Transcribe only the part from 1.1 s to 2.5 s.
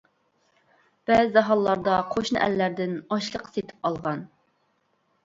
بەزى ھاللاردا قوشنا